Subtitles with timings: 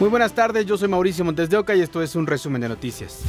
[0.00, 2.70] Muy buenas tardes, yo soy Mauricio Montes de Oca y esto es un resumen de
[2.70, 3.20] noticias.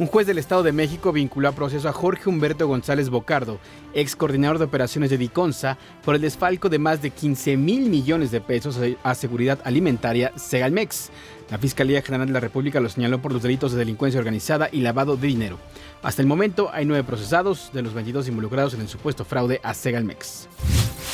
[0.00, 3.60] Un juez del Estado de México vinculó a proceso a Jorge Humberto González Bocardo,
[3.94, 8.32] ex coordinador de operaciones de Diconsa, por el desfalco de más de 15 mil millones
[8.32, 11.10] de pesos a seguridad alimentaria Segalmex.
[11.48, 14.80] La Fiscalía General de la República lo señaló por los delitos de delincuencia organizada y
[14.80, 15.60] lavado de dinero.
[16.02, 19.74] Hasta el momento hay nueve procesados de los 22 involucrados en el supuesto fraude a
[19.74, 20.48] Segalmex.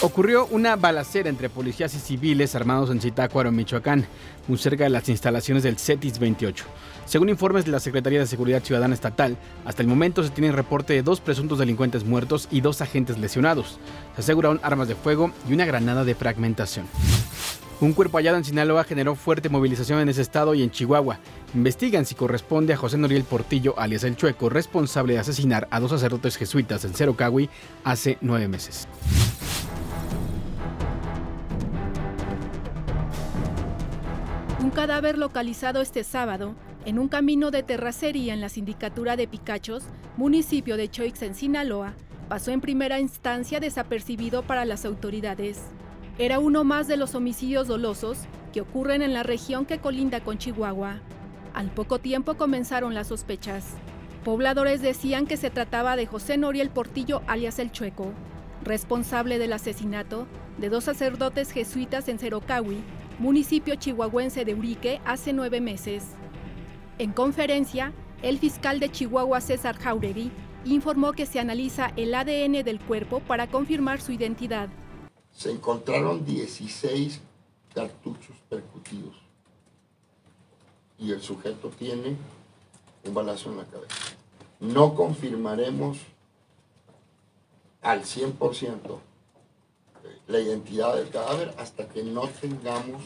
[0.02, 4.06] Ocurrió una balacera entre policías y civiles armados en Zitácuaro, Michoacán,
[4.46, 6.64] muy cerca de las instalaciones del CETIS 28.
[7.06, 10.92] Según informes de la Secretaría de Seguridad Ciudadana Estatal, hasta el momento se tiene reporte
[10.92, 13.78] de dos presuntos delincuentes muertos y dos agentes lesionados.
[14.16, 16.86] Se aseguraron armas de fuego y una granada de fragmentación.
[17.80, 21.20] Un cuerpo hallado en Sinaloa generó fuerte movilización en ese estado y en Chihuahua.
[21.54, 25.90] Investigan si corresponde a José Noriel Portillo, alias El Chueco, responsable de asesinar a dos
[25.90, 27.48] sacerdotes jesuitas en Cerocahui
[27.82, 28.86] hace nueve meses.
[34.76, 39.84] Cadáver localizado este sábado en un camino de terracería en la sindicatura de Picachos,
[40.18, 41.94] municipio de Choix en Sinaloa,
[42.28, 45.62] pasó en primera instancia desapercibido para las autoridades.
[46.18, 48.18] Era uno más de los homicidios dolosos
[48.52, 51.00] que ocurren en la región que colinda con Chihuahua.
[51.54, 53.64] Al poco tiempo comenzaron las sospechas.
[54.24, 58.12] Pobladores decían que se trataba de José Noriel Portillo alias El Chueco,
[58.62, 60.26] responsable del asesinato
[60.58, 62.82] de dos sacerdotes jesuitas en Cerocahui,
[63.18, 66.04] municipio chihuahuense de Urique, hace nueve meses.
[66.98, 70.30] En conferencia, el fiscal de Chihuahua, César Jauregui,
[70.64, 74.68] informó que se analiza el ADN del cuerpo para confirmar su identidad.
[75.30, 77.20] Se encontraron 16
[77.74, 79.14] cartuchos percutidos
[80.98, 82.16] y el sujeto tiene
[83.04, 83.94] un balazo en la cabeza.
[84.60, 85.98] No confirmaremos
[87.82, 88.98] al 100%
[90.28, 93.02] la identidad del cadáver hasta que no tengamos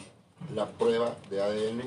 [0.55, 1.81] la prueba de ADN.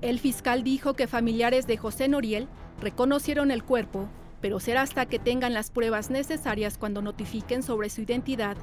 [0.00, 2.48] El fiscal dijo que familiares de José Noriel
[2.80, 4.08] reconocieron el cuerpo,
[4.40, 8.56] pero será hasta que tengan las pruebas necesarias cuando notifiquen sobre su identidad.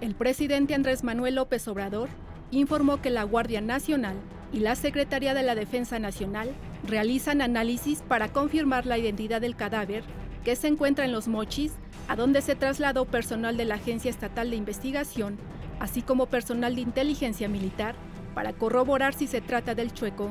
[0.00, 2.08] El presidente Andrés Manuel López Obrador
[2.50, 4.16] informó que la Guardia Nacional
[4.52, 6.50] y la Secretaría de la Defensa Nacional
[6.86, 10.04] realizan análisis para confirmar la identidad del cadáver
[10.44, 11.72] que se encuentra en los mochis
[12.08, 15.38] a donde se trasladó personal de la Agencia Estatal de Investigación,
[15.80, 17.94] así como personal de inteligencia militar,
[18.34, 20.30] para corroborar si se trata del chueco.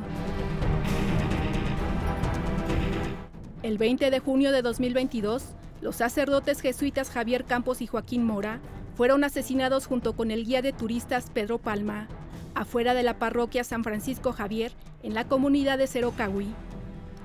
[3.63, 8.59] El 20 de junio de 2022, los sacerdotes jesuitas Javier Campos y Joaquín Mora
[8.95, 12.07] fueron asesinados junto con el guía de turistas Pedro Palma,
[12.55, 16.47] afuera de la parroquia San Francisco Javier, en la comunidad de Cerocahui.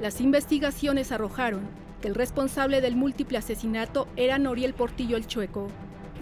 [0.00, 1.68] Las investigaciones arrojaron
[2.00, 5.68] que el responsable del múltiple asesinato era Noriel Portillo el Chueco.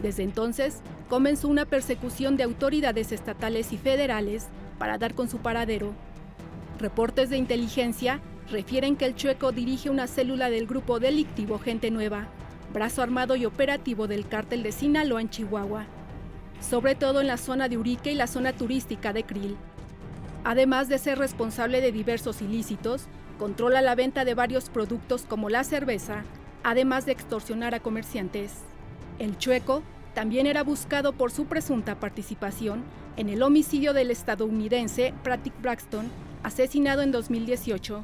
[0.03, 4.49] Desde entonces, comenzó una persecución de autoridades estatales y federales
[4.79, 5.93] para dar con su paradero.
[6.79, 8.21] Reportes de inteligencia
[8.51, 12.29] refieren que el Chueco dirige una célula del grupo delictivo Gente Nueva,
[12.73, 15.87] brazo armado y operativo del cártel de Sinaloa en Chihuahua,
[16.61, 19.57] sobre todo en la zona de Urique y la zona turística de Krill.
[20.45, 23.07] Además de ser responsable de diversos ilícitos,
[23.39, 26.23] Controla la venta de varios productos como la cerveza,
[26.63, 28.53] además de extorsionar a comerciantes.
[29.19, 29.83] El Chueco
[30.15, 32.83] también era buscado por su presunta participación
[33.19, 36.11] en el homicidio del estadounidense Pratik Braxton,
[36.43, 38.03] asesinado en 2018.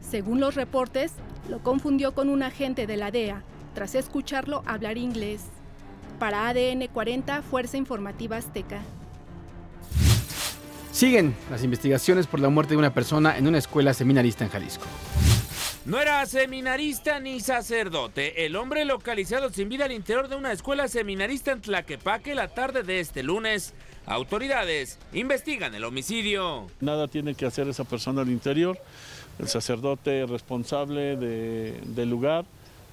[0.00, 1.14] Según los reportes,
[1.48, 3.42] lo confundió con un agente de la DEA
[3.74, 5.46] tras escucharlo hablar inglés.
[6.20, 8.80] Para ADN 40, Fuerza Informativa Azteca.
[10.92, 14.84] Siguen las investigaciones por la muerte de una persona en una escuela seminarista en Jalisco.
[15.86, 18.44] No era seminarista ni sacerdote.
[18.44, 22.82] El hombre localizado sin vida al interior de una escuela seminarista en Tlaquepaque la tarde
[22.82, 23.72] de este lunes.
[24.04, 26.66] Autoridades investigan el homicidio.
[26.80, 28.78] Nada tiene que hacer esa persona al interior.
[29.38, 32.44] El sacerdote responsable del lugar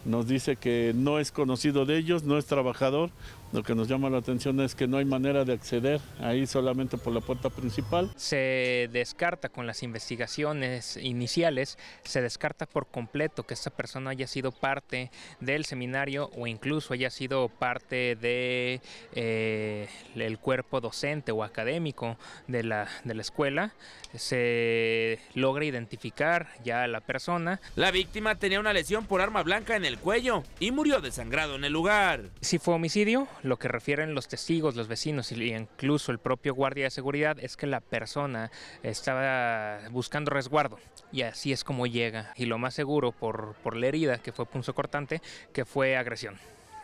[0.06, 3.10] nos dice que no es conocido de ellos, no es trabajador,
[3.52, 6.98] lo que nos llama la atención es que no hay manera de acceder ahí solamente
[6.98, 8.12] por la puerta principal.
[8.16, 14.52] Se descarta con las investigaciones iniciales, se descarta por completo que esta persona haya sido
[14.52, 22.18] parte del seminario o incluso haya sido parte del de, eh, cuerpo docente o académico
[22.48, 23.74] de la, de la escuela.
[24.16, 27.60] Se logra identificar ya a la persona.
[27.76, 31.64] La víctima tenía una lesión por arma blanca en el cuello y murió desangrado en
[31.64, 32.24] el lugar.
[32.42, 36.86] Si fue homicidio, lo que refieren los testigos, los vecinos y incluso el propio guardia
[36.86, 38.52] de seguridad es que la persona
[38.84, 40.80] estaba buscando resguardo
[41.12, 42.34] y así es como llega.
[42.36, 45.22] Y lo más seguro por, por la herida que fue punzo cortante,
[45.54, 46.38] que fue agresión.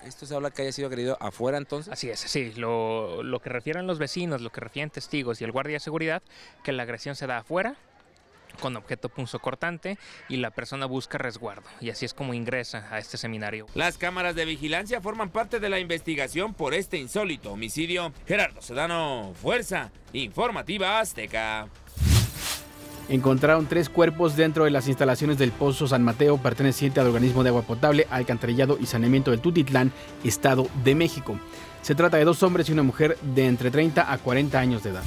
[0.04, 1.92] ¿Esto se habla que haya sido agredido afuera entonces?
[1.92, 2.54] Así es, sí.
[2.56, 6.22] Lo, lo que refieren los vecinos, lo que refieren testigos y el guardia de seguridad,
[6.64, 7.76] que la agresión se da afuera
[8.56, 9.98] con objeto punzocortante
[10.30, 13.66] y la persona busca resguardo y así es como ingresa a este seminario.
[13.74, 18.14] Las cámaras de vigilancia forman parte de la investigación por este insólito homicidio.
[18.28, 21.68] Gerardo Sedano, Fuerza Informativa Azteca.
[23.08, 27.50] Encontraron tres cuerpos dentro de las instalaciones del Pozo San Mateo perteneciente al organismo de
[27.50, 29.92] agua potable, alcantarillado y saneamiento del Tutitlán,
[30.24, 31.40] Estado de México.
[31.84, 34.90] Se trata de dos hombres y una mujer de entre 30 a 40 años de
[34.90, 35.04] edad.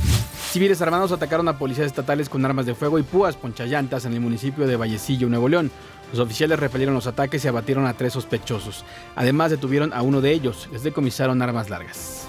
[0.50, 4.20] Civiles armados atacaron a policías estatales con armas de fuego y púas ponchallantas en el
[4.20, 5.70] municipio de Vallecillo, Nuevo León.
[6.10, 8.82] Los oficiales repelieron los ataques y abatieron a tres sospechosos.
[9.14, 10.70] Además detuvieron a uno de ellos.
[10.72, 12.26] Les decomisaron armas largas.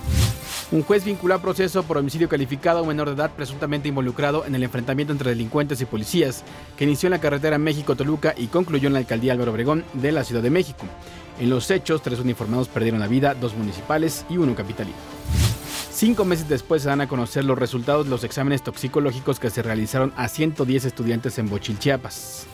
[0.69, 4.45] Un juez vinculó a proceso por homicidio calificado a un menor de edad presuntamente involucrado
[4.45, 6.43] en el enfrentamiento entre delincuentes y policías
[6.75, 10.25] que inició en la carretera México-Toluca y concluyó en la alcaldía Álvaro Obregón de la
[10.25, 10.85] Ciudad de México.
[11.39, 15.18] En los hechos, tres uniformados perdieron la vida, dos municipales y uno capitalino.
[15.91, 19.61] Cinco meses después se dan a conocer los resultados de los exámenes toxicológicos que se
[19.61, 22.47] realizaron a 110 estudiantes en Bochil, Chiapas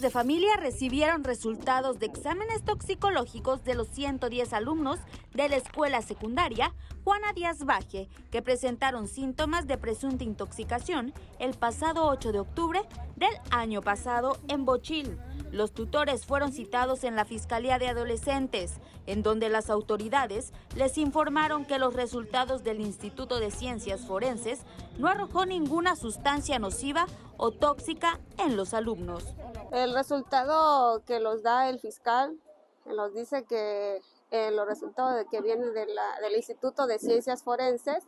[0.00, 4.98] de familia recibieron resultados de exámenes toxicológicos de los 110 alumnos
[5.34, 6.74] de la escuela secundaria
[7.04, 12.80] Juana Díaz Baje, que presentaron síntomas de presunta intoxicación el pasado 8 de octubre
[13.16, 15.18] del año pasado en Bochil.
[15.52, 21.64] Los tutores fueron citados en la Fiscalía de Adolescentes, en donde las autoridades les informaron
[21.64, 24.62] que los resultados del Instituto de Ciencias Forenses
[24.98, 27.06] no arrojó ninguna sustancia nociva
[27.36, 29.34] o tóxica en los alumnos.
[29.74, 32.38] El resultado que los da el fiscal
[32.86, 34.00] nos dice que
[34.30, 38.04] eh, los resultados que vienen del Instituto de Ciencias Forenses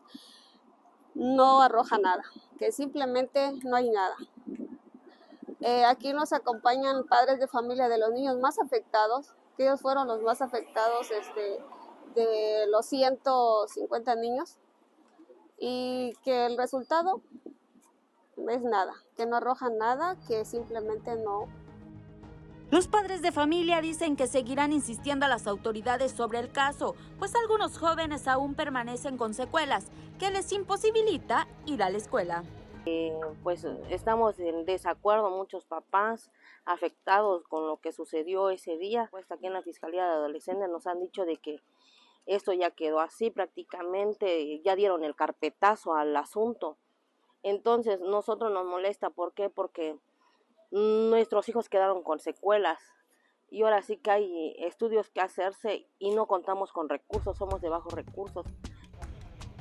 [1.15, 2.23] no arroja nada,
[2.57, 4.15] que simplemente no hay nada.
[5.61, 10.07] Eh, aquí nos acompañan padres de familia de los niños más afectados, que ellos fueron
[10.07, 11.61] los más afectados este,
[12.15, 14.57] de los 150 niños,
[15.59, 17.23] y que el resultado
[18.37, 21.49] es nada, que no arroja nada, que simplemente no.
[22.71, 27.35] Los padres de familia dicen que seguirán insistiendo a las autoridades sobre el caso, pues
[27.37, 29.87] algunos jóvenes aún permanecen con secuelas
[30.19, 32.43] que les imposibilita ir a la escuela.
[32.85, 36.31] Eh, pues estamos en desacuerdo muchos papás
[36.65, 39.09] afectados con lo que sucedió ese día.
[39.11, 41.61] Pues aquí en la Fiscalía de Adolescentes nos han dicho de que
[42.27, 46.79] esto ya quedó así prácticamente, ya dieron el carpetazo al asunto.
[47.47, 49.49] Entonces nosotros nos molesta, ¿por qué?
[49.49, 49.97] Porque
[50.73, 52.83] nuestros hijos quedaron con secuelas
[53.51, 57.69] y ahora sí que hay estudios que hacerse y no contamos con recursos, somos de
[57.69, 58.45] bajos recursos.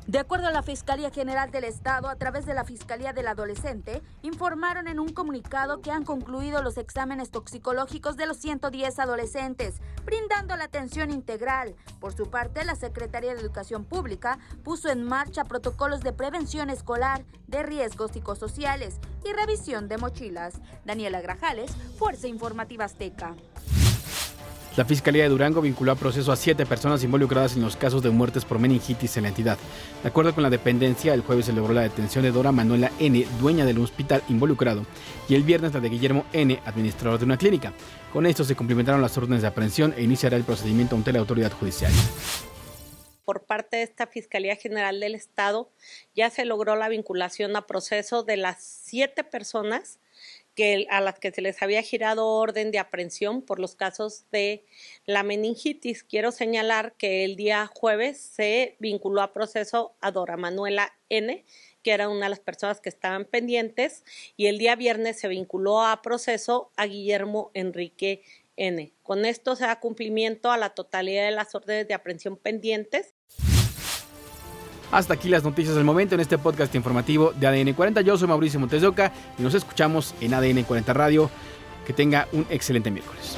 [0.07, 4.04] De acuerdo a la Fiscalía General del Estado, a través de la Fiscalía del Adolescente,
[4.22, 10.56] informaron en un comunicado que han concluido los exámenes toxicológicos de los 110 adolescentes, brindando
[10.57, 11.75] la atención integral.
[12.00, 17.25] Por su parte, la Secretaría de Educación Pública puso en marcha protocolos de prevención escolar
[17.48, 20.54] de riesgos psicosociales y revisión de mochilas.
[20.86, 23.36] Daniela Grajales, Fuerza Informativa Azteca.
[24.77, 28.10] La Fiscalía de Durango vinculó a proceso a siete personas involucradas en los casos de
[28.10, 29.57] muertes por meningitis en la entidad.
[30.04, 33.25] De acuerdo con la dependencia, el jueves se logró la detención de Dora Manuela N.,
[33.39, 34.86] dueña del hospital involucrado,
[35.30, 37.72] y el viernes la de Guillermo N., administrador de una clínica.
[38.12, 41.54] Con esto se cumplimentaron las órdenes de aprehensión e iniciará el procedimiento ante la autoridad
[41.54, 41.94] judicial
[43.25, 45.71] por parte de esta Fiscalía General del Estado
[46.16, 50.00] ya se logró la vinculación a proceso de las siete personas
[50.56, 54.64] que, a las que se les había girado orden de aprehensión por los casos de
[55.06, 56.04] la meningitis.
[56.04, 61.44] Quiero señalar que el día jueves se vinculó a proceso a Dora Manuela N.,
[61.83, 64.04] que era una de las personas que estaban pendientes,
[64.38, 68.24] y el día viernes se vinculó a proceso a Guillermo Enrique
[68.57, 68.94] N.
[69.04, 73.15] Con esto se da cumplimiento a la totalidad de las órdenes de aprehensión pendientes
[74.92, 78.01] hasta aquí las noticias del momento en este podcast informativo de ADN 40.
[78.01, 78.83] Yo soy Mauricio Montes
[79.37, 81.30] y nos escuchamos en ADN 40 Radio.
[81.85, 83.37] Que tenga un excelente miércoles.